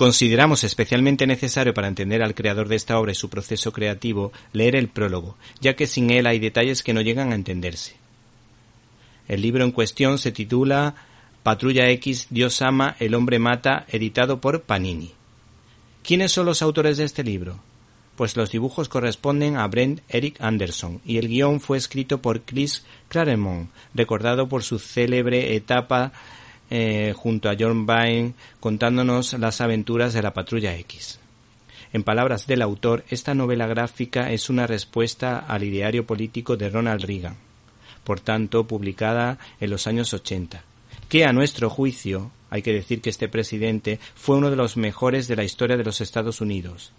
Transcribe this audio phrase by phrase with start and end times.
[0.00, 4.74] Consideramos especialmente necesario para entender al creador de esta obra y su proceso creativo leer
[4.74, 7.96] el prólogo, ya que sin él hay detalles que no llegan a entenderse.
[9.28, 10.94] El libro en cuestión se titula
[11.42, 15.12] Patrulla X, Dios ama, el hombre mata, editado por Panini.
[16.02, 17.60] ¿Quiénes son los autores de este libro?
[18.16, 22.86] Pues los dibujos corresponden a Brent Eric Anderson y el guion fue escrito por Chris
[23.08, 26.14] Claremont, recordado por su célebre etapa
[26.70, 31.20] eh, junto a John Byrne contándonos las aventuras de la Patrulla X.
[31.92, 37.04] En palabras del autor, esta novela gráfica es una respuesta al ideario político de Ronald
[37.04, 37.50] Reagan
[38.04, 40.64] por tanto publicada en los años 80,
[41.08, 45.28] que a nuestro juicio, hay que decir que este presidente fue uno de los mejores
[45.28, 46.92] de la historia de los Estados Unidos,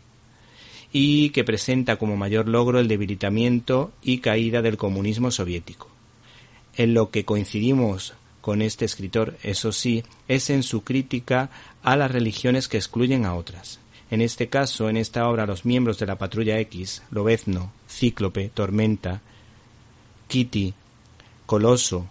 [0.94, 5.90] y que presenta como mayor logro el debilitamiento y caída del comunismo soviético.
[6.76, 11.50] En lo que coincidimos con este escritor, eso sí, es en su crítica
[11.84, 13.80] a las religiones que excluyen a otras.
[14.10, 19.22] En este caso, en esta obra, los miembros de la Patrulla X, Lobezno, Cíclope, Tormenta,
[20.28, 20.74] Kitty,
[21.46, 22.10] Coloso,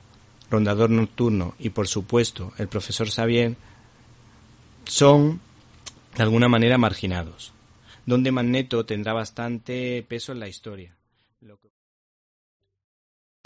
[0.51, 3.57] Rondador Nocturno y por supuesto el profesor Xavier
[4.85, 5.41] son
[6.17, 7.53] de alguna manera marginados,
[8.05, 10.97] donde Magneto tendrá bastante peso en la historia.